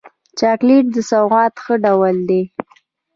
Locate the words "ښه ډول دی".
1.63-2.41